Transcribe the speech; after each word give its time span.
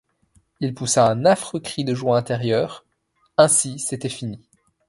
Il 0.61 0.73
poussa 0.73 1.05
un 1.07 1.25
affreux 1.25 1.59
cri 1.59 1.83
de 1.85 1.93
joie 1.93 2.17
intérieure.— 2.17 2.87
Ainsi, 3.37 3.77
c’était 3.77 4.09
fini. 4.09 4.39